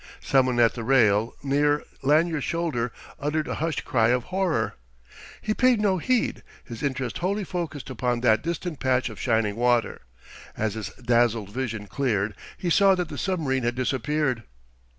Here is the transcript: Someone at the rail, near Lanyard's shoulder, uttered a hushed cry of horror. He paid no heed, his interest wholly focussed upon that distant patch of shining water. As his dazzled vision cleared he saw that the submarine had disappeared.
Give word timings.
Someone 0.19 0.59
at 0.59 0.73
the 0.73 0.83
rail, 0.83 1.35
near 1.43 1.83
Lanyard's 2.01 2.43
shoulder, 2.43 2.91
uttered 3.19 3.47
a 3.47 3.53
hushed 3.61 3.85
cry 3.85 4.07
of 4.09 4.23
horror. 4.33 4.73
He 5.43 5.53
paid 5.53 5.79
no 5.79 5.99
heed, 5.99 6.41
his 6.63 6.81
interest 6.81 7.19
wholly 7.19 7.43
focussed 7.43 7.87
upon 7.91 8.21
that 8.21 8.41
distant 8.41 8.79
patch 8.79 9.09
of 9.09 9.19
shining 9.21 9.55
water. 9.55 10.01
As 10.57 10.73
his 10.73 10.89
dazzled 10.99 11.49
vision 11.51 11.85
cleared 11.85 12.33
he 12.57 12.71
saw 12.71 12.95
that 12.95 13.09
the 13.09 13.17
submarine 13.19 13.61
had 13.61 13.75
disappeared. 13.75 14.41